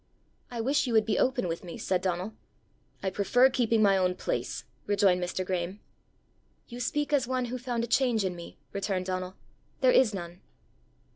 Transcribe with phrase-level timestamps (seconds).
[0.49, 2.33] "I wish you would be open with me," said Donal.
[3.03, 5.45] "I prefer keeping my own place," rejoined Mr.
[5.45, 5.79] Graeme.
[6.67, 9.35] "You speak as one who found a change in me," returned Donal.
[9.81, 10.41] "There is none."